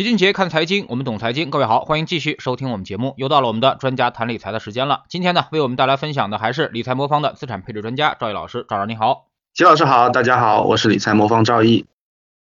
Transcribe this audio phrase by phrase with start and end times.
[0.00, 1.50] 齐俊杰看财经，我们懂财经。
[1.50, 3.12] 各位好，欢迎继续收听我们节目。
[3.18, 5.02] 又到了我们的专家谈理财的时间了。
[5.10, 8.64] 今天呢，为我们带来分享的还是理财魔方的资产配置专家赵毅老师。
[8.66, 11.84] 赵老师你好，齐老师好，大家好，我是理财魔方赵毅。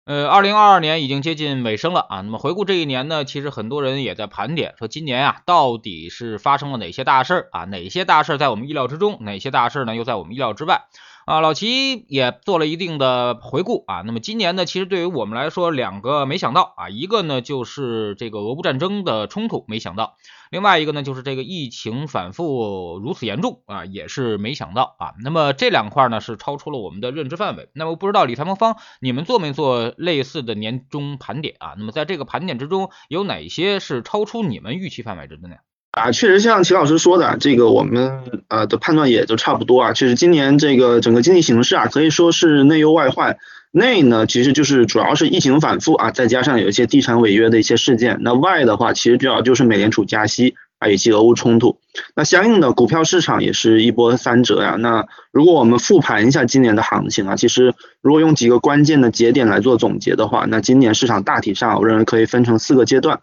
[0.06, 2.22] 呃，二零二二年已经接近尾声了啊。
[2.22, 7.66] 那么回顾这一年呢，其实很多人也在盘点，说今年啊，到底是发生了哪些大事儿啊？
[7.66, 9.18] 哪些大事儿在我们意料之中？
[9.20, 10.84] 哪些大事儿呢又在我们意料之外？
[11.26, 14.02] 啊，老齐也做了一定的回顾啊。
[14.06, 20.16] 那么今年呢，其实对于我们来说，两个没想到啊，一个呢就是这个俄乌战争的冲突没想到，
[20.52, 25.14] 另外一个呢就是这个疫情反复如此严重啊，也是没想到啊。
[25.24, 27.70] 那么这两块呢是超出了我们的认知范围。
[27.74, 31.76] 那么不知道理财魔方你们做没做类似的年终盘点啊？
[31.78, 35.56] 那么在这个盘点之中，有哪些是超出你们预期范围之内呢？
[35.94, 39.94] 啊，确实像齐老师说的，这个我们呃的判断也都差不多啊。
[39.94, 43.38] 确实今年这个整个经济形势啊，可以说是内忧外患。
[43.72, 48.18] 内呢，其实就是主要是疫情反复啊，再加上有一些地产违约的一些事件。
[48.22, 51.78] 那外的话，其实主要就是美联储加息啊，以及俄乌冲突。
[52.16, 54.76] 那相应的股票市场也是一波三折呀。
[54.80, 63.22] 那如果我们复盘一下今年的行情啊，其实如果用几个关键的节点来做总结的话，那今年市场大体上我认为可以分成四个阶段。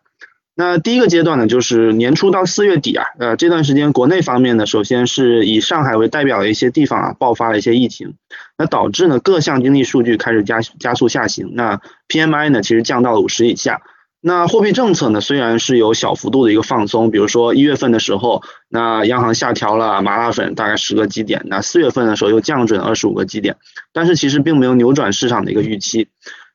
[0.61, 8.17] 那第一个阶段呢，就是年初到四月底啊，呃这段时间国内方面呢，首先是以上海为代表的一些地方啊，爆发了一些疫情，
[8.59, 13.81] 那导致呢各项经济数据开始加加速下行，那 PMI 呢其实降到了五十以下，
[14.21, 23.57] 那货币政策呢虽然是有小幅度的一个放松，比如说一月份的时候，那央行下调了麻辣粉大概十个基点，那四月份的时候又降准二十五个基点，
[23.95, 26.09] 但是其实并没有扭转市场的一个预期。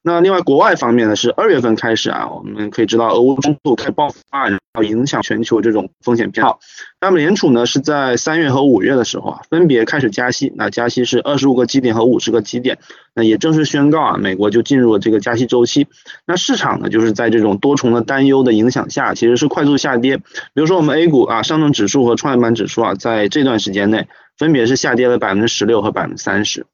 [0.08, 6.59] 那另外国外方面呢，是二月份开始啊，我们可以知道俄乌冲突开始爆发，然后影响全球这种风险偏好。
[7.02, 12.78] 那美联储呢是在三月和五月的时候啊，分别开始加息，那加息是二十五个基点和五十个基点，
[13.16, 15.88] 那也正式宣告啊，美国就进入了这个加息周期。
[16.28, 20.17] 那市场呢，就是在这种多重的担忧的影响下，其实是快速下跌。
[20.17, 26.67] 比如说我们 A 股啊，上证指数和创业板指数啊，在这段时间内分别是下跌了百分之十六和百分之三十。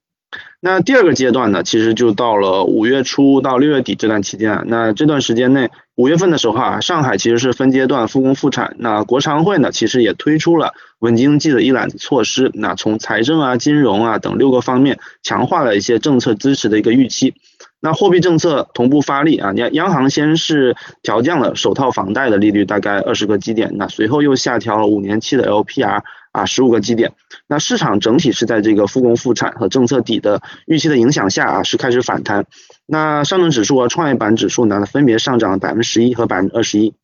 [0.64, 4.62] 那第二个阶段呢，其实就到了五月初到六月底这段期间。
[4.68, 8.76] 那这段时间内，五月份的时候啊，上海其实是分阶段复工复产。
[8.78, 12.52] 那国常会呢，其实也推出了稳经济的一揽子措施。
[12.54, 17.34] 那从财政啊、金融啊等六个方面，强化了一些政策支持的一个预期。
[17.80, 26.02] 那货币政策同步发力啊，央央行先是调降了首套房贷的利率大概二十个基点，那随后又下调了五年期的 LPR。
[26.32, 27.12] 啊，十五个基点，
[27.46, 32.46] 那市场整体是在这个复工复产和政策底的预期的影响下啊，是开始反弹。
[32.86, 36.94] 那上证指数和创业板指数呢，分别上涨了百分之十一和百分之二十一。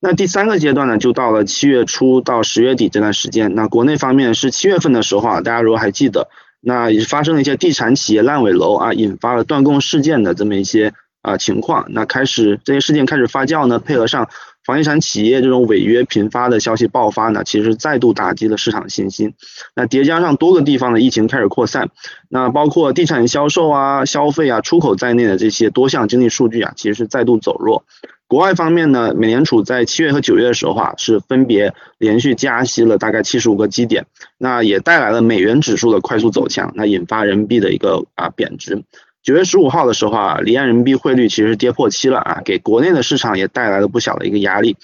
[0.00, 3.54] 那第三个阶段呢，就到了七月初到十月底这段时间。
[3.54, 6.28] 那国内方面是七月份的时候啊，大家如果还记得，
[6.60, 11.86] 那也发生了一些地产企业烂尾楼啊，引发了断供事件的这么一些啊情况。
[11.90, 14.28] 那开始这些事件开始发酵呢，配合上。
[14.70, 19.34] 房地产企业这种违约频发的消息爆发呢，其实再度打击了市场信心。
[19.74, 21.90] 那叠加上多个地方的疫情开始扩散，
[22.28, 27.84] 那包括地产销售啊、消费啊、出口在内的这些多项经济数据啊，其实是再度走弱。
[28.28, 34.06] 国外方面呢，美联储在七月和九月的时候啊，是分别连续加息了大概七十五个基点，
[34.38, 38.84] 那也带来了美元指数的快速走强，那引发人民币的一个啊贬值。
[39.22, 44.76] 九月十五号的时候啊，离岸人民币汇率其实跌破七了啊，给国内的市场也带来了不小的一个压力。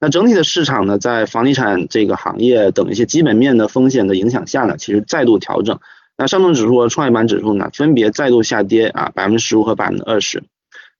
[0.00, 5.78] 那整体的市场呢，在房地产这个行业等一些基本面的风险的影响下呢，其实再度调整。
[6.16, 10.42] 那上证指数和创业板指数呢，分别再度下跌啊，百分之十五和百分之二十。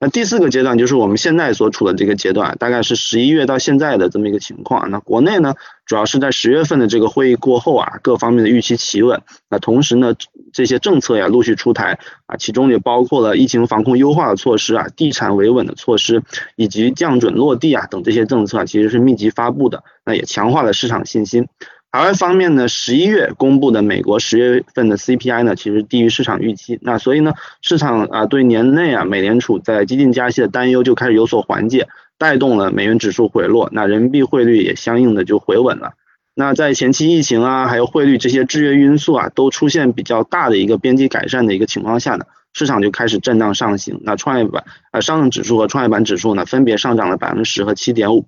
[0.04, 4.90] 那第四个阶段就是我们现在所处的这个阶段，大概是十一月到现在的这么一个情况。
[4.90, 5.54] 那国内呢，
[5.86, 9.22] 主要是在十月份的这个会议过后啊，各方面的预期企稳。
[9.48, 10.14] 那同时呢，
[10.52, 16.22] 这些政策呀陆续出台啊，其中也包括了疫情防控优化的措施啊、地产维稳的措施
[16.54, 21.48] 以及降准落地啊等这些政策，其实是密集发布的，那也强化了市场信心。
[21.94, 26.76] 海外方面呢，十一月公布的美国十月份的 CPI 呢，其实低于市场预期。
[26.82, 31.86] 那所以呢，市场啊对年内啊美联储在激进加息的担忧就开始有所缓解，
[32.18, 35.92] 带动了美元指数回落，那人民币汇率也相应的就回稳了。
[36.34, 42.24] 那在前期疫情啊，还有汇率这些制约因素啊，都出现比较大的一个边际改善的一个情况下呢，
[42.54, 44.00] 市场就开始震荡上行。
[44.02, 48.26] 那创业板啊上证指数和创业板指数呢，分别上涨了百分之十和七点五。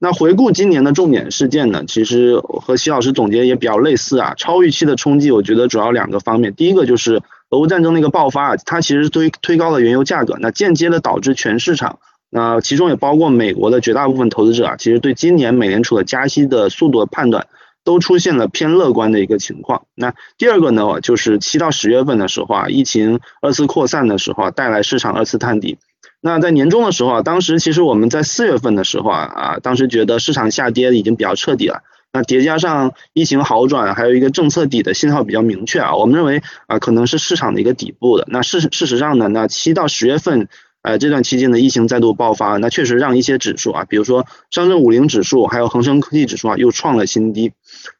[0.00, 4.34] 那回顾今年的重点事件呢，其实和齐老师总结也比较类似啊。
[4.36, 6.54] 超预期的冲击，我觉得主要两个方面。
[6.54, 11.98] 第一个就是俄乌战争的一个爆发啊，它其实推推高了原油价格，那间接的导致全市场，
[12.30, 17.48] 那其中也包括美国的绝大部分投资者啊，其实对今年美联储的加息的速度的判断
[17.82, 19.82] 都出现了偏乐观的一个情况。
[19.96, 25.78] 那第二个呢，就是七到十月份的时候啊，疫情二次扩散的时候啊，带来市场二次探底。
[26.20, 31.82] 那在年终的时候啊，当时其实我们在四月份的时候啊啊，当时觉得市场下跌已经比较彻底了。
[32.12, 38.26] 那叠加上疫情好转，还有一个政策底的信号比较明确啊，我们认为啊可能是市场的一个底部的。
[38.28, 40.48] 那事事实上呢，那七到十月份。
[40.80, 47.52] 呃，这段期间的疫情再度爆发，那确实让一些指数啊，比如说上证五零指数，还有恒生科技指数啊，又创了新低。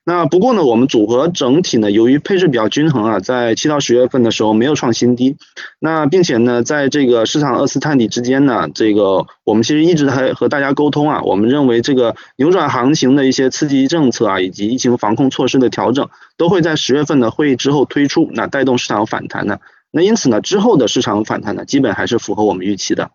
[0.04, 5.36] 那不过呢，我们组合整体呢，由于配置比较均衡啊，在七到十月份的时候没有创新低。
[5.80, 19.58] 那并且呢，在这个市场二次探底之间呢，这个我们其实一直还和大家沟通啊，我们认为这个扭转行情的一些刺激政策啊，以及疫情防控措施的调整，都会在十月份的会议之后推出，那带动市场反弹呢。
[19.90, 23.10] 那因此呢，之后的市场反弹呢，基本还是符合我们预期的。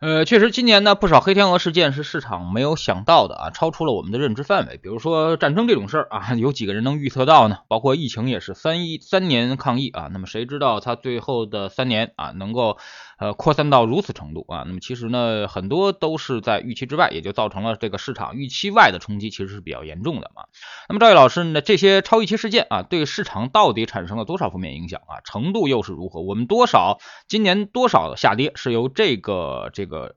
[0.00, 4.78] 呃，确实，今年呢，不少黑天鹅事件是市场没有想到的啊，超出了我们的认知范围。
[4.78, 7.58] 比如说战争这种事儿啊， 有几个人能预测到呢？
[7.68, 12.78] 包括疫情也是三一三年抗疫啊，那么谁知道它最后的三年啊，能够
[13.20, 14.64] 呃扩散到如此程度啊？
[14.66, 20.44] 那么其实呢，很多都是在预期之外，也就造成了这个市场预期外的冲击，其实是比较严重的嘛。
[20.88, 25.20] 那么赵毅老师呢，这些超预期事件啊，对市场到底产生了多少负面影响啊？
[25.24, 26.22] 程度又是如何？
[26.22, 29.84] 我们多少今年多少下跌是由这个这？
[29.84, 30.14] 个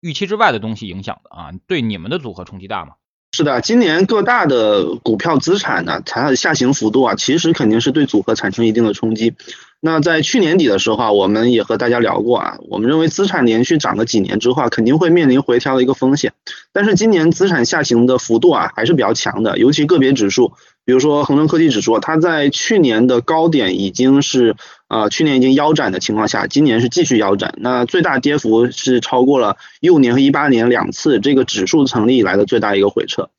[0.00, 2.96] 预期之外的东西影响的啊，对你们的组合冲击大吗？
[3.36, 9.34] 是的，今年各大的股票资产呢，它的下行幅度啊，其实肯定是对组合产生一定的冲击。
[9.80, 16.32] 那在去年底的时候啊，我们也和大家聊过啊，我们认为资产连续涨了几年之后啊，肯定会面临回调的一个风险。
[16.72, 20.52] 但是今年资产下行的幅度啊，还是比较强的，尤其个别指数，
[20.84, 24.54] 比如说恒生科技指数，它在去年的高点已经是
[24.88, 33.30] 呃去年已经腰斩的情况下，今年是继续腰斩，那最大跌幅是超过了一五年和一八年两次这个指数成立以来的最大一个回撤。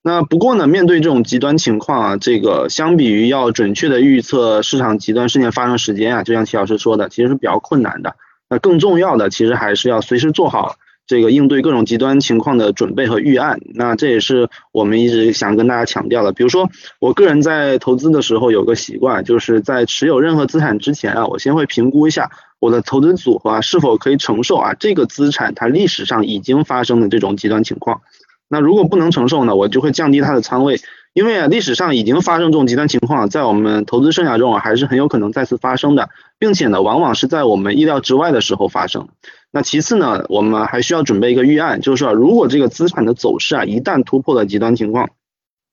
[0.00, 8.16] 那不过呢，面对这种极端情况啊，这个相比于要准确的预测市场极端事件发生时间啊，就像齐老师说的，其实是比较困难的。
[8.48, 10.76] 那更重要的，其实还是要随时做好
[11.08, 13.58] 这个应对各种极端情况的准备和预案。
[13.74, 16.32] 那这也是我们一直想跟大家强调的。
[16.32, 16.70] 比如说，
[17.00, 28.02] 我个人在投资的时候有个习惯，就是在持有任何资产之前啊，我先会评估一下我的投资组合啊是否可以承受啊这个资产它历史上已经发生的这种极端情况。
[28.50, 30.80] 那如果不能承受呢，我就会降低它的仓位，
[31.18, 39.08] 因为啊历史上已经发生这种极端情况，在我们投资生涯中啊还是很有可能再次发生的，并且呢往往是在我们意料之外的时候发生。
[39.50, 45.10] 那其次呢，我们还需要准备一个预案，就是说如果这个资产的走势啊一旦突破了极端情况，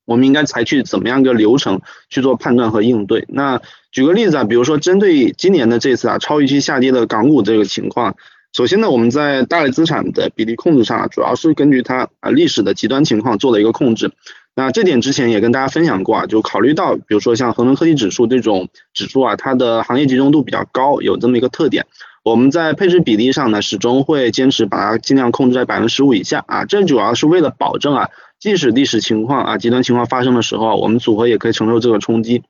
[0.05, 3.25] 我们应该采取怎么样一个流程去做判断和应对。
[3.27, 3.61] 那
[3.91, 8.15] 举个例子啊，比如说针对今年的这次啊超预期下跌的港股这个情况。
[8.51, 14.11] 首先呢，我们在大类资产的比例控制上啊，主要是根据它啊历史的极端情况做了一个控制。
[14.55, 21.85] 那这点之前也跟大家分享过啊，就考虑到比如说像恒生科技指数这种指数啊，它的行业集中度比较高，有这么一个特点。
[22.23, 28.09] 我们在配置比例上呢，始终会坚持把它尽量控制在百分之十五以下啊，这主要是为了保证啊，
[28.39, 32.43] 即使历史情况啊极端情况发生的时候，我们组合也可以承受这个冲击。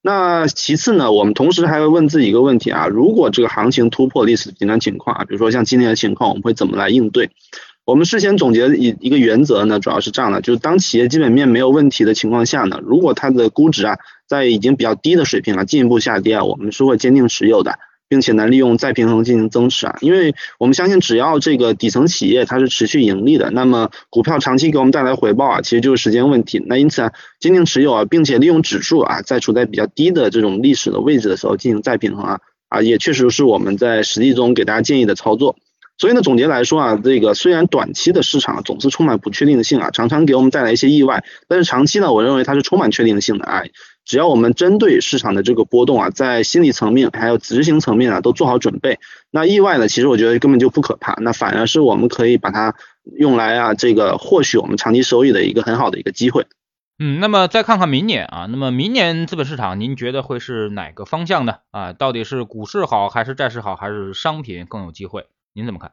[0.00, 7.30] 那其次呢，我们同时还会问自己一个问题啊，如果这个行情突破历史极端情况啊，比如说像今年的情况，我们会怎么来应对？
[7.88, 13.96] 我们事先总结一一个原则呢，主要是这样的，就是当企业基本面没有问题的情况下呢，如果它的估值啊
[14.26, 17.78] 在已经比较低的水平啊进一步下跌啊，我们是会坚定持有的。
[18.10, 26.62] 并且呢，利用再平衡进行增持啊，因为我们相信，只要这个底层企业它是持续盈利的，那么股票长期给我们带来回报啊，其实就是时间问题。
[26.66, 35.56] 那因此啊，坚定持有啊，并且利用指数啊，在处在比较低的这种历史的位置的时候进行再平衡啊，啊，也确实是我们在实际中给大家建议的操作。
[35.98, 43.62] 所以呢，总结来说啊，这个虽然短期的市场总是充满不确定性啊，常常给我们带来一些意外，但是长期呢，我认为它是充满确定性的啊。
[44.04, 49.00] 只要我们针对市场的这个波动啊，在心理层面还有执行层面啊，都做好准备，
[49.30, 52.74] 那意外呢，其实我觉得根本就不可怕，那反而是我们可以把它
[53.18, 56.46] 用来啊，这个获取我们长期收益的一个很好的一个机会。
[57.00, 61.56] 嗯，那么再看看明年啊，那么明年资本市场您觉得会是哪个方向呢？
[61.70, 65.26] 啊，到底是股市好，还是债市好，还是商品更有机会？
[65.58, 65.90] 您怎么看？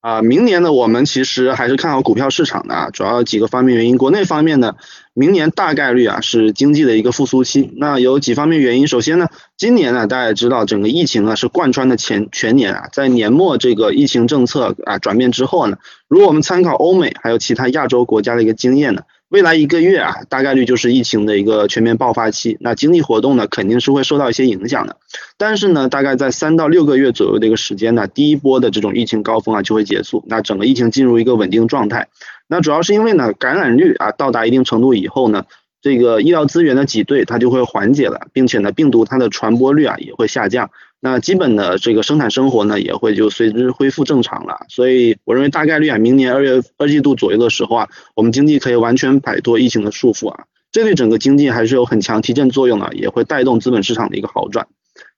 [0.00, 3.98] 啊，明年呢，我们其实还是看好股票市场的啊，主要几个方面原因。
[3.98, 4.76] 国内方面呢，
[5.12, 7.72] 明年大概率啊是经济的一个复苏期。
[7.78, 19.02] 那有几方面原因，首先呢，今年呢大家也知道，整个疫情啊是贯穿的前全年啊，在年末这个疫情政策啊转变之后呢，如果我们参考欧美还有其他亚洲国家的一个经验呢。
[19.28, 24.96] 未来一个月啊，大概率就是疫情的一个全面爆发期，那经济活动呢肯定是会受到一些影响的。
[25.36, 32.08] 但是呢，大概在三到六个月左右的一个时间呢，第一波的这种疫情高峰啊就会结束，那整个疫情进入一个稳定状态。
[32.46, 35.44] 那主要是因为呢，感染率啊到达一定程度以后呢，
[35.82, 40.70] 这个医疗资源的挤兑它就会缓解了，并且呢，病毒它的传播率啊也会下降。
[41.00, 44.66] 那基本的这个生产生活呢也会就随之恢复正常了。
[44.68, 54.66] 所以我认为大概率啊，明年二月二季度左右的时候啊，我们经济可以完全摆脱疫情的束缚啊，这对整个经济还是有很强提振作用的，也会带动资本市场的一个好转。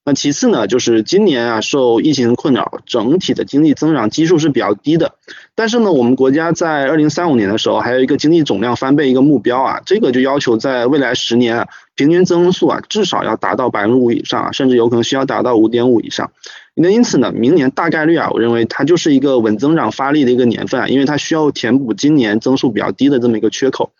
[0.02, 5.14] 那其次呢，就是今年啊，受疫情困扰，整体的经济增长基数是比较低的。
[5.54, 16.33] 但是呢，我们国家在二零三五年的时候，还有一个经济总量翻倍一个目标啊，这个就要求在未来十年啊，平均增速啊，至少要达到百分之五以上啊，甚至有可能需要达到五点五以上。
[16.75, 23.92] 那因此呢，明年大概率啊，我认为它就是一个稳增长发力的一个年份啊，因为它需要填补今年增速比较低的这么一个缺口。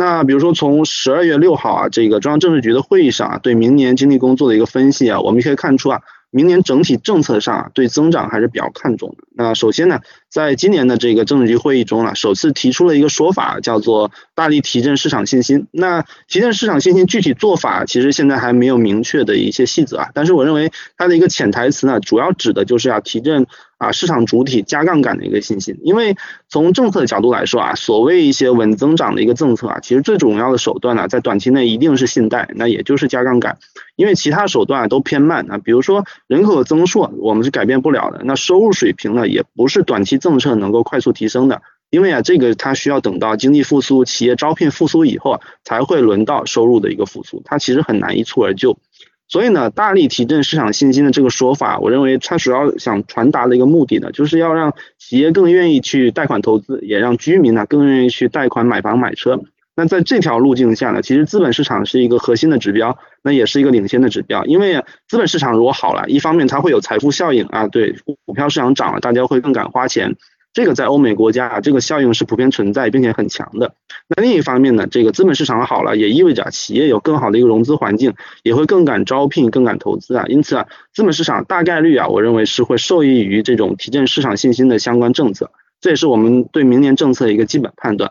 [0.00, 6.00] 那比如说从十二月六号啊，这个中央政治局的会议上啊，对明年经济工作的一个分析啊，我们可以看出啊。
[6.30, 9.24] 明年整体政策上啊，对增长还是比较看重的。
[9.34, 15.66] 那首先呢，在今年的这个政治局会议中啊，首次提出了一个说法，叫做大力提振市场信心。
[15.72, 20.08] 那提振市场信心具体做法，其实现在还没有明确的一些细则啊。
[20.14, 23.46] 但是我认为它的一个潜台词呢，主要指的就是要提振。
[23.80, 26.14] 啊，市场主体加杠杆的一个信心，因为
[26.50, 33.56] 从政策的角度来说啊，所谓一些稳增长的一个政策啊，其实最重要的手段呢，在短期内一定是信贷，那也就是加杠杆，
[33.96, 48.78] 因为其他手段都偏慢啊，比如说人口的增速我们是改变不了的，那收入水平呢，也不是短期政策能够快速提升的，因为啊，这个它需要等到经济复苏、企业招聘复苏以后啊，才会轮到收入的一个复苏，它其实很难一蹴而就。
[49.26, 59.40] 所以呢，大力提振市场信心的这个说法，我认为它主要想传达的一个目的呢，就是要让企业更愿意去贷款投资，也让居民呢更愿意去贷款买房买车。
[59.76, 64.44] 那在这条路径下呢，其实资本市场是一个核心的指标，那也是一个领先的指标。
[64.44, 67.94] 因为资本市场如果好了，一方面它会有财富效应啊，对，
[68.26, 70.16] 股票市场涨了，大家会更敢花钱。
[70.52, 73.72] 这个在欧美国家啊，这个效应是普遍存在并且很强的。
[74.08, 80.24] 那另一方面呢，这个资本市场好了，也意味着企业有更好的一个融资环境，也会更敢招聘、更敢投资啊。
[80.26, 85.52] 因此啊，资本市场大概率啊，我认为是会受益于这种提振市场信心的相关政策。
[85.80, 88.10] 这也是我们对明年政策的一个基本判断。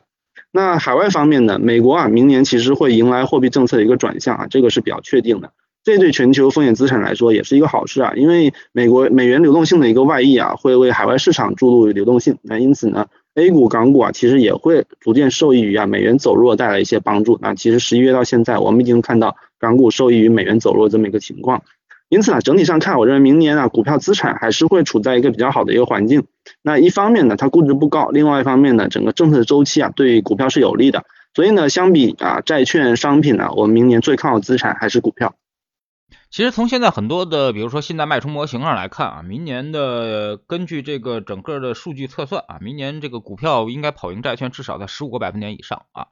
[0.52, 5.52] 那海外方面呢，美国啊，明年其实会迎来货币政策的一个转向啊，这个是比较确定的。
[5.84, 12.38] 这对全球风险资产来说也是一个好事啊，因为美国美元流动性的一个外溢啊，会为海外市场注入流动性。
[12.42, 17.40] 那因此呢，A 股、港股啊，其实也会逐渐受益于啊美元走弱带来一些帮助。
[17.42, 21.64] 那其实十一月到现在，我们已经看到港股受益于美元走弱这么一个情况。
[22.10, 26.26] 因此呢，整体上看，我认为明年啊，股票资产还是会处在一个比较好的一个环境。
[26.64, 31.06] 那一方面呢，它估值不高；另外一方面呢，整个政策周期啊，对股票是有利的。
[31.36, 35.36] 所以呢，相比啊债券、商品呢，我们明年最看好资产还是股票。
[36.32, 46.08] 其实从现在很多的，比如说信贷脉冲模型上来看啊，明年的根据这个整个的数据测算啊，明年这个股票应该跑赢债券至少在十五个百分点以上啊，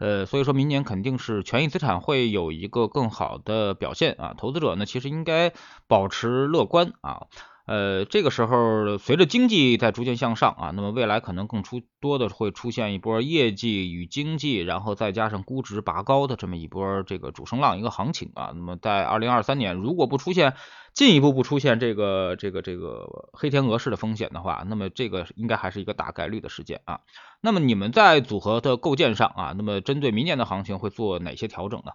[0.00, 5.52] 呃，所以说明年肯定是权益资产会有一个更好的表现啊，投资者呢其实应该
[5.86, 7.26] 保持乐观啊。
[7.70, 18.50] 呃，这个时候随着经济在逐渐向上啊，那么未来可能更出多的会出现一波业绩与经济，然后再加上估值拔高的这么一波这个主升浪一个行情啊。
[18.56, 20.54] 那么在二零二三年，如果不出现
[20.94, 27.02] 进一步不出现这个这个这个黑天鹅式的风险的话，那么这个应该还是一个大概率的事件啊。
[27.40, 31.92] 那么你们在组合的构建上啊，那么针对明年的行情会做哪些调整呢？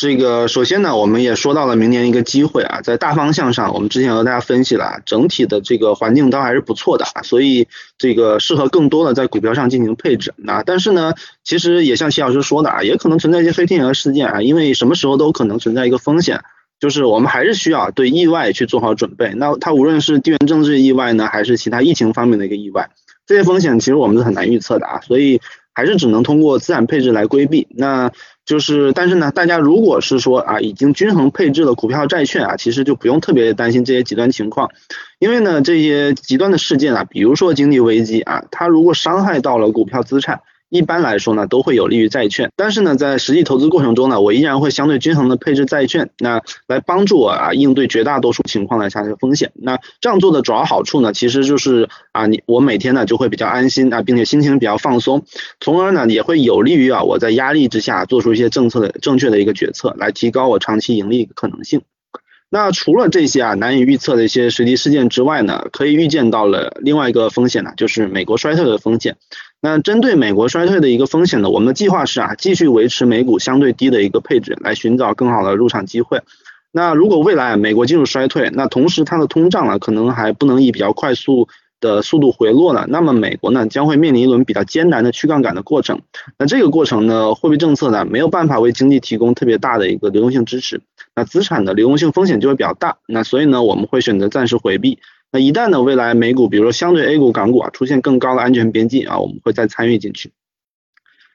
[0.00, 10.62] 这个首先呢，我们也说到了明年一个机会啊，在大方向上，我们之前和大家分析了，整体的这个环境都还是不错的啊，所以这个适合更多的在股票上进行配置啊。
[10.64, 11.12] 但是呢，
[11.44, 16.40] 其实也像齐老师说的啊，也可能存在一些黑天鹅事件啊，因为什么时候都可能存在一个风险，
[16.80, 19.34] 就是我们还是需要对意外去做好准备。
[19.36, 22.88] 那它无论是地缘政治意外呢，还是其他疫情方面的一个意外，
[23.26, 25.42] 这些风险其实我们是很难预测的啊，所以
[25.74, 27.68] 还是只能通过资产配置来规避。
[27.70, 28.12] 那
[28.44, 34.70] 就是，但是呢，大家如果是说啊，已经均衡配置了股票、债券啊，其实就不用特别担心这些极端情况，
[35.18, 40.40] 因为呢，这些极端的事件啊，比如说经济危机啊，它如果伤害到了股票资产。
[40.70, 49.52] 一般来说呢，都会有利于债券，但是呢，在实际投资过程中呢，我依然会相对均衡的配置债券，那来帮助我啊应对绝大多数情况的下的风险。
[49.54, 55.24] 那这样做的主要好处呢，其实就是啊你我每天呢就会比较安心啊，并且心情比较放松，
[55.60, 61.82] 从而呢也会有利于啊我在压力之下做出一些政策的正确的一个决策，来提高我长期盈利可能性。
[62.52, 69.16] 那除了这些啊难以预测的一些随机事件之外呢，可以预见到了另外一个风险呢，就是美国衰退的风险。
[69.60, 76.22] 那针对美国衰退的一个风险呢，我们的计划是啊，继续维持美股相对低的一个配置，来寻找更好的入场机会。
[76.72, 81.46] 那如果未来美国进入衰退，那同时它的通胀呢，可能还不能以比较快速
[81.80, 86.02] 的速度回落了，那么美国呢将会面临一轮比较艰难的去杠杆的过程。
[86.38, 90.80] 那这个过程呢，货币政策呢没有办法为经济提供特别大的一个流动性支持，
[91.14, 92.98] 那资产的流动性风险就会比较大。
[93.06, 94.98] 那所以呢，我们会选择暂时回避。
[95.32, 100.32] 那一旦呢未来美股，比如说相对 A 股、港股啊出现更高的安全边际啊，我们会再参与进去。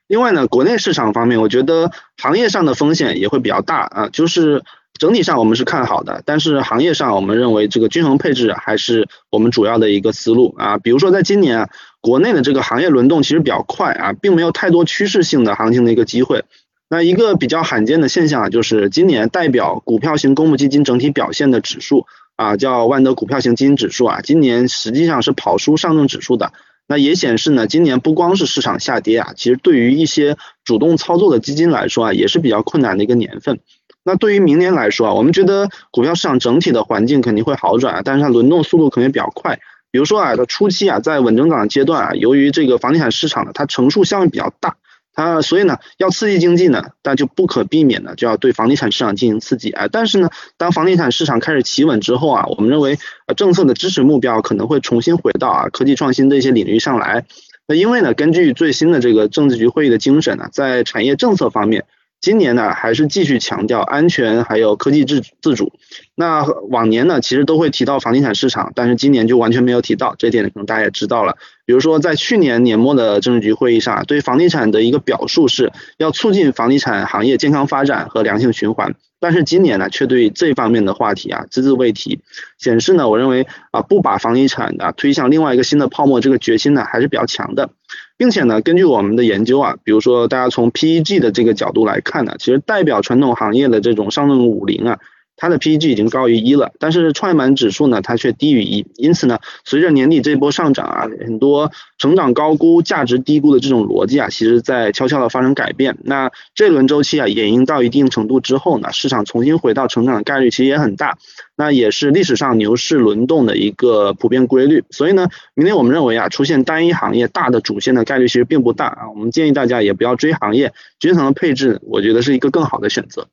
[0.07, 4.63] 另外呢，国内市场方面，我觉得行业上的风险也会比较大啊，就是
[4.97, 10.77] 整体上我们是看好的，但是行业上我们认为这个均衡配置还是我们主要的一个思路啊。
[10.77, 11.69] 比如说在今年啊，
[12.01, 16.45] 国内的这个行业轮动其实比较快啊，并没有太多趋势性的行情的一个机会。
[16.87, 26.53] 那一个比较罕见的现象啊，就是今年代表股票型公募基金整体表现的指数啊，叫万德股票型基金指数啊，今年实际上是跑输上证指数的。
[26.87, 33.59] 那也显示呢，今年不光是市场下跌啊，其实对于一些主动操作的基金来说啊，也是比较困难的一个年份。
[34.07, 39.59] 那对于明年来说啊，我们觉得股票市场整体的环境肯定会好转，但是它轮动速度肯定比较快。
[39.91, 44.75] 比如说啊，它初期啊，在稳增长阶段啊，由于这个房地产市场呢，它成数相对比较大。
[45.12, 49.88] 它所以呢，要刺激经济呢，那就不可避免的就要对房地产市场进行刺激啊。
[49.91, 57.25] 但是呢，当房地产市场开始企稳之后啊，我们认为呃政策的支持目标可能会重新回到啊科技创新的一些领域上来。
[57.65, 61.85] 那因为呢，根据最新的这个政治局会议的精神呢，在产业政策方面。
[62.25, 65.74] 今年呢，还是继续强调安全，还有科技自自主。
[66.15, 70.15] 那往年呢，其实都会提到房地产市场，但是今年就完全没有提到。
[70.17, 71.38] 这点可能大家也知道了。
[71.67, 78.96] 比如说，在去年年末的政治局会议上，对房地产的一个表述是要促进房地产行业健康发展和良性循环。
[79.19, 82.19] 但是今年呢，却对这方面的话题啊只字未提，
[82.57, 87.69] 显示呢，我认为啊不把房地产啊推向另外一个新的泡沫，这个决心呢还是比较强的。
[88.17, 95.00] 并且呢，根据我们的研究啊，比如说大家从 PEG 的这个角度来看呢，其实代表传统行业的这种上证五零啊。
[95.37, 98.85] 它的 PEG 已经高于一了，但是创业板指数呢，它却低于一。
[98.95, 105.97] 因此呢，随着年底这波上涨啊，很多成长高估、价值低估的这种逻辑啊，其实在悄悄的发生改变。
[106.03, 111.17] 那这轮周期啊，演绎到一定程度之后呢，市场重新回到成长的概率其实也很大。
[111.57, 114.83] 那也是历史上牛市轮动的一个普遍规律。
[114.89, 119.09] 所以呢，明天我们认为啊，出现单一行业大的主线的概率其实并不大啊。
[119.13, 123.27] 我们建议大家也不要追行业，均衡的配置，我觉得是一个更好的选择。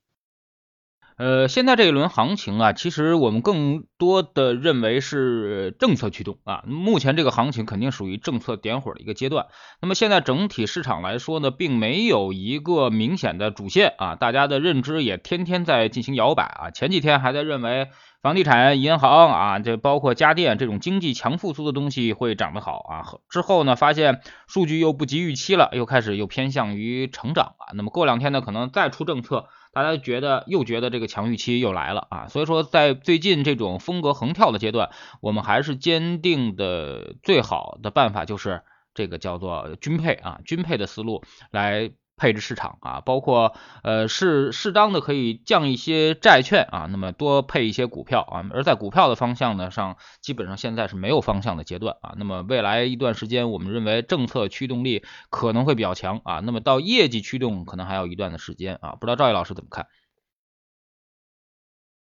[1.22, 6.64] 呃，现在这一轮行情啊，其实我们更多的认为是政策驱动啊。
[6.66, 9.46] 目前这个行情肯定属于政策点火的一个阶段。
[9.80, 16.70] 那么现在整体市场来说呢，并没有一个明显的主线啊，大家的认知也天天在进行摇摆啊。
[16.72, 17.86] 前几天还在认为
[18.22, 23.18] 房地产、银行啊，这包括家电这种经济强复苏的东西会涨得好啊。
[23.28, 27.74] 之后呢，发现数据又不及预期了，又开始又偏向于成长啊。
[27.74, 29.48] 那么过两天呢，可能再出政策。
[29.72, 38.62] 大家觉得又觉得这个强预期又来了啊，所以说在最近这种风格横跳的阶段，我们还是坚定的最好的办法就是
[38.94, 41.90] 这个叫做均配啊，均配的思路来。
[42.22, 52.14] 配置市场啊，包括呃适适当的可以降一些债券啊，那么多配一些股票啊，而在股票的方向呢上，基本上现在是没有方向的阶段啊。
[52.16, 58.92] 那么未来一段时间，我们认为政策驱动力可能会比较强啊，那么到业绩驱动可能还有一段的时间啊。
[59.00, 59.88] 不知道赵毅老师怎么看？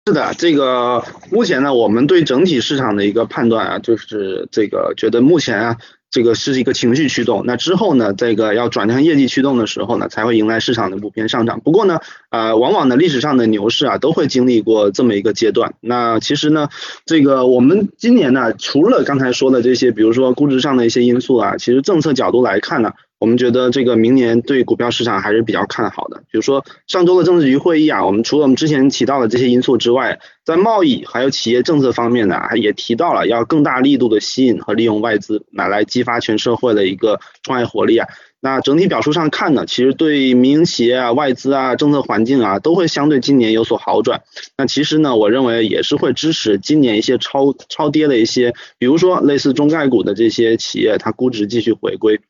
[0.06, 5.76] 是的，这个目前呢，我们对整体市场的一个判断啊，就是这个觉得目前啊。
[6.10, 11.60] 这个是一个情绪驱动，那之后呢，这个要转向业绩驱动的时候呢，才会迎来市场的普遍上涨。
[11.60, 15.74] 不过呢，呃，往往呢历史上的牛市啊，都会经历过这么一个阶段。
[15.80, 16.68] 那其实呢，
[17.04, 22.92] 这个我们今年呢，除了刚才说的这些，比如说估值上的一些因素啊，其实政策角度来看呢。
[23.18, 26.18] 我们觉得这个明年对股票市场还是比较看好的。
[26.30, 38.08] 比如说上周的政治局会议啊，我们除了我们之前提到的这些因素之外，在贸易还有企业政策方面呢，也提到了要更大力度的吸引和利用外资，来来激发全社会的一个创业活力啊。
[38.40, 44.22] 那整体表述上看呢，其实对民营企业啊、外资啊、政策环境啊，都会相对今年有所好转。
[44.56, 52.20] 那其实呢，我认为也是会支持今年一些超超跌的一些，比如说类似中概股的这些企业，它估值继续回归。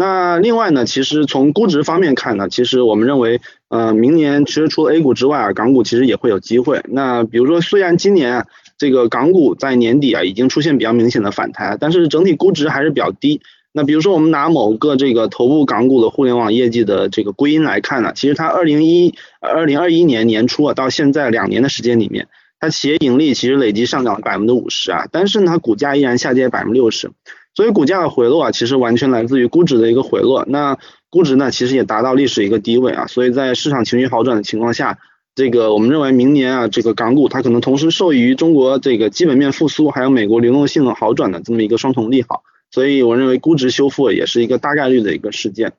[0.00, 6.80] 那另外呢，其实从估值方面看呢，其实我们认为，呃，明年其实除了 A 股之外啊，港股其实也会有机会。
[6.88, 8.46] 那比如说，虽然今年
[8.78, 13.40] 这个港股在年底啊已经出现比较明显的反弹，但是整体估值还是比较低。
[13.72, 22.28] 那比如说，我们拿某个这个头部港股的互联网业绩的这个归因来看呢，其实它二零一二零二一年年初啊到现在两年的时间里面，
[22.60, 27.10] 它企业盈利其实累计上涨了百分之五十啊，但是呢，股价依然下跌百分之六十。
[27.58, 30.44] 所以股价的回落啊，其实完全来自于估值的一个回落。
[30.46, 30.78] 那
[31.10, 33.08] 估值呢，其实也达到历史一个低位啊。
[33.08, 35.00] 所以在市场情绪好转的情况下，
[35.34, 45.72] 这个我们认为明年啊，这个港股它可能同时受益于中国这个基本面复苏，还有美国流动性好转的这么一个双重利好，所以我认为估值修复也是一个大概率的一个事件。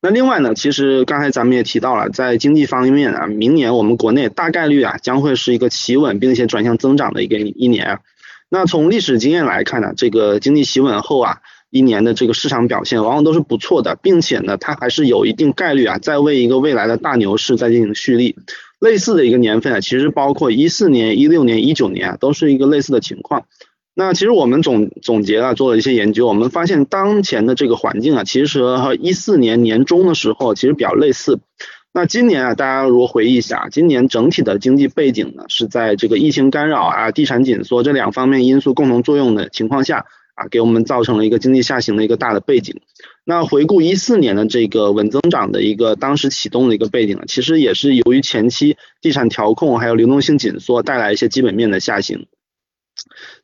[0.00, 8.00] 那另外呢，其实刚才咱们也提到了，在经济方面啊，明年我们国内大概率啊将会是一个企稳并且转向增长的一个一年。
[8.52, 11.38] 那从历史经验来看呢，这个经济企稳后啊。
[11.74, 18.36] 一年的这个市场表现往往都是不错的，并且呢，它还是有一定概率啊，在为一个未来的大牛市在进行蓄力。
[18.78, 23.46] 类似的一个年份啊，其实包括一四年、一六年、一九年啊，都是一个类似的情况。
[23.94, 31.38] 那其实我们总总结啊，做了一些研究，我们发现当前的这个环境啊，其实和一四年年中的时候其实比较类似。
[31.92, 40.06] 那今年啊，大家如果回忆一下，今年整体的经济背景呢，是在这个疫情干扰啊、地产紧缩这两方面因素共同作用的情况下。
[40.34, 42.80] 啊，给我们造成了一个经济下行的一个大的背景。
[43.22, 52.28] 那回顾一四年的这个稳增长的一个当时启动的一个背景呢，其实也是由于前期地产调控还有流动性紧缩带来一些基本面的下行。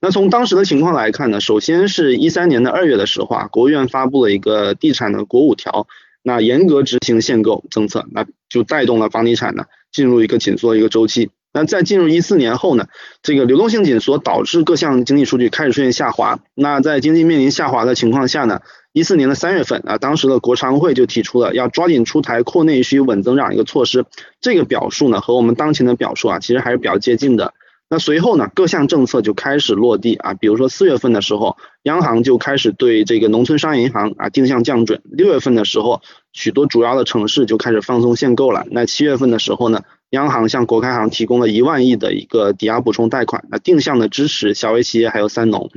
[0.00, 5.86] 那从当时的情况来看呢，首先是一三年的二月的时候啊，国务院发布了一个地产的国五条，
[6.28, 11.30] 那严格执行限购政策，那就带动了房地产呢进入一个紧缩一个周期。
[11.54, 12.88] 那在进入一四年后呢，
[13.22, 16.40] 这个流动性紧缩导致各项经济数据开始出现下滑。
[16.54, 18.60] 那在经济面临下滑的情况下呢，
[18.92, 24.04] 一四年的三月份啊，当时的国常会就提出了要抓紧出台扩内需稳增长一个措施。
[24.42, 27.54] 这个表述呢和我们当前的表述啊，其实还是比较接近的。
[27.90, 35.00] 那随后呢，各项政策就开始落地啊，比如说四月份的时候，央行就开始对这个农村商业银行啊定向降准。
[35.04, 38.66] 六月份的时候，许多主要的城市就开始放松限购了。
[38.70, 39.82] 那七月份的时候呢？
[40.10, 45.70] 央行向国开行提供了一万亿的一个抵押补充贷款，那定向的支持小微企业还有三农。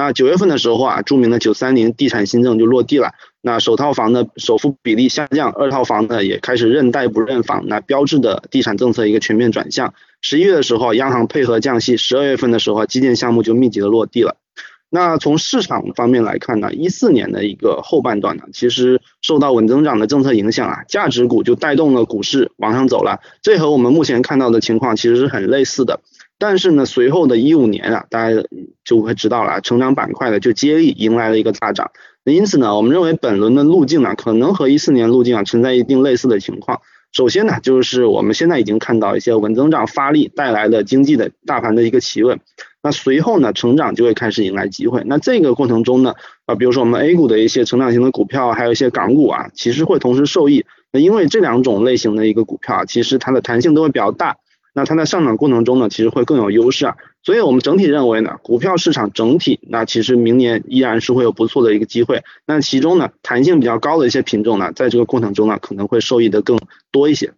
[0.00, 9.92] 那九月份的时候啊，著名的九三零地产新政就落地了，那首套房的首付比例下降，二套房呢也开始认贷不认房，那标志的地产政策一个全面转向。
[10.22, 14.36] 十一月的时候，央行配合降息，十二月份的时候，基建项目就密集的落地了。
[14.88, 26.00] 那从市场方面来看呢，一四年的一个后半段呢，其实受到稳增长的政策影响啊，价值股就带动了股市往上走了，这和我们目前看到的情况其实是很类似的。
[26.40, 28.42] 但是呢，随后的一五年啊，大家
[28.82, 31.92] 就会知道了，成长板块呢就接力迎来了一个大涨。
[32.24, 36.80] 那因此呢，我们认为本轮的路径呢，可能和一四年路径啊存在一定类似的情况。
[37.12, 42.40] 首先呢，就是我们现在已经看到一些稳增长发力带来的经济的大盘的一个企稳。
[42.82, 45.02] 那随后呢，成长就会开始迎来机会。
[45.04, 46.14] 那这个过程中呢，
[46.46, 50.64] 啊，比如说我们 A 股的一些成长型的股票，还有一些港股啊，其实会同时受益。
[50.90, 54.38] 那因为这两种类型的一个股票啊，其实它的弹性都会比较大。
[54.72, 56.96] 那它在上涨过程中呢，其实会更有优势啊。
[57.22, 62.22] 所以我们整体认为呢，股票市场整体那其实明年依然是会有不错的一个机会。
[62.46, 66.58] 那其中呢，弹性比较高的一些品种呢，在这个过程中呢，可能会受益的更
[66.90, 67.32] 多一些。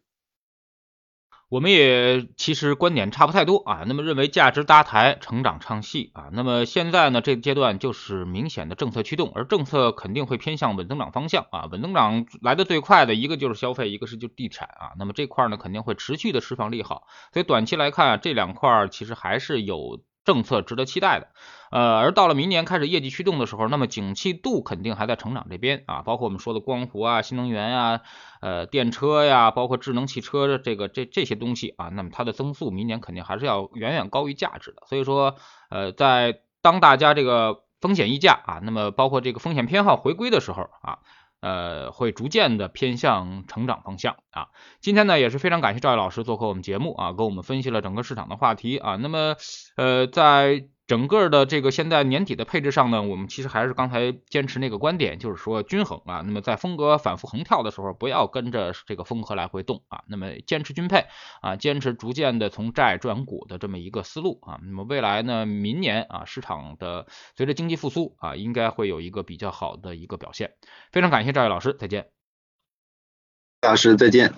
[1.53, 17.03] 我们也其实观点差不太多啊，那么认为价值搭台，成长唱戏啊，那么现在呢这个阶段就是明显的政策驱动，而政策肯定会偏向稳增长方向啊，稳增长来的最快的一个就是消费，一个是就地产啊，那么这块呢肯定会持续的释放利好，
[17.35, 20.01] 所以短期来看这两块其实还是有。
[20.25, 21.29] 政策值得期待的，
[21.71, 28.01] 呃，而到了明年开始业绩驱动的时候，那么景气度肯定还在成长这边啊，包括我们说的光伏啊、新能源呀、
[28.41, 34.83] 呃电车呀，包括智能汽车的这个这这些东西啊，那么它的增速明年肯定还是要远远高于价值的。
[34.89, 35.35] 所以说，
[35.71, 40.99] 呃，在当大家这个风险溢价啊，那么包括这个风险偏好回归的时候啊。
[41.43, 44.49] 呃，会逐渐的偏向成长方向啊。
[44.81, 48.97] 今天呢也是非常感谢赵毅老师做客我们节目啊，给我们分析了整个市场的话题啊。
[48.97, 49.37] 那么
[49.77, 56.21] 呃，在整个的这个现在年底的配置上呢，我们其实还是刚才坚持那个观点，就是说均衡啊。
[56.23, 60.05] 那么在风格反复横跳的时候，不要跟着这个风格来回动啊。
[60.07, 61.07] 那么坚持均配
[61.41, 64.61] 啊，坚持逐渐的从债转股的这么一个思路啊。
[64.63, 67.07] 那么未来呢，明年啊，市场的
[67.39, 70.53] 随着经济复苏啊，应该会有一个比较好的一个表现。
[70.93, 72.09] 非常感谢赵毅老师，再见。
[73.63, 74.35] 老师再见。